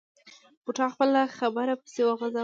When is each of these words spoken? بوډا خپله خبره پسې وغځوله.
بوډا 0.63 0.87
خپله 0.93 1.19
خبره 1.37 1.73
پسې 1.81 2.01
وغځوله. 2.05 2.39